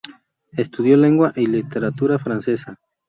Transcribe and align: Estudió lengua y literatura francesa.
Estudió 0.53 0.97
lengua 0.97 1.31
y 1.35 1.45
literatura 1.45 2.17
francesa. 2.17 2.79